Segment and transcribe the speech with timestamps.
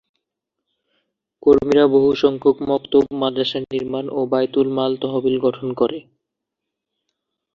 [1.43, 5.99] কর্মীরা বহুসংখ্যক মক্তব, মাদ্রাসা নির্মাণ ও বায়তুল মাল তহবিল গঠন করে।